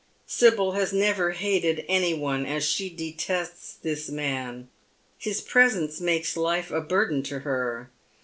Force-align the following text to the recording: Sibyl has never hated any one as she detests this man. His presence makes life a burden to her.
Sibyl 0.25 0.71
has 0.71 0.91
never 0.91 1.29
hated 1.33 1.85
any 1.87 2.11
one 2.11 2.43
as 2.47 2.63
she 2.63 2.89
detests 2.89 3.73
this 3.83 4.09
man. 4.09 4.67
His 5.19 5.41
presence 5.41 6.01
makes 6.01 6.35
life 6.35 6.71
a 6.71 6.81
burden 6.81 7.21
to 7.21 7.41
her. 7.41 7.91